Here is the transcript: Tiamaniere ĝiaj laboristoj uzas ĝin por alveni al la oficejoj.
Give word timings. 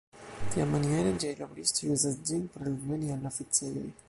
Tiamaniere 0.53 1.11
ĝiaj 1.25 1.35
laboristoj 1.43 1.93
uzas 1.99 2.19
ĝin 2.31 2.51
por 2.57 2.67
alveni 2.73 3.17
al 3.19 3.25
la 3.29 3.37
oficejoj. 3.39 3.91